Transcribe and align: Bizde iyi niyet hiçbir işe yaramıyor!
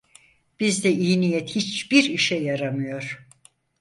Bizde 0.59 0.91
iyi 0.91 1.19
niyet 1.21 1.49
hiçbir 1.55 2.03
işe 2.03 2.35
yaramıyor! 2.35 3.27